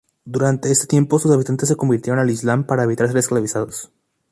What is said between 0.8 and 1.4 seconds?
tiempo sus